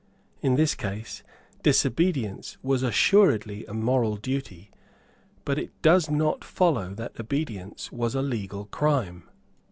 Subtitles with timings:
[0.41, 1.21] In this case,
[1.61, 4.71] disobedience was assuredly a moral duty;
[5.45, 9.29] but it does not follow that obedience was a legal crime.